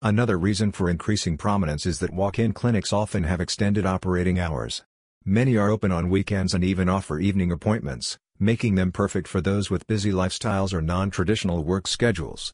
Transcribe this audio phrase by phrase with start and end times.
[0.00, 4.84] Another reason for increasing prominence is that walk-in clinics often have extended operating hours.
[5.24, 9.70] Many are open on weekends and even offer evening appointments, making them perfect for those
[9.70, 12.46] with busy lifestyles or non-traditional work schedules.